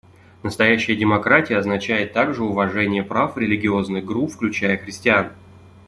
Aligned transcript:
Настоящая 0.41 0.95
демократия 0.95 1.57
означает 1.59 2.11
также 2.11 2.43
уважение 2.43 3.03
прав 3.03 3.37
религиозных 3.37 4.03
групп, 4.03 4.31
включая 4.31 4.75
христиан. 4.79 5.29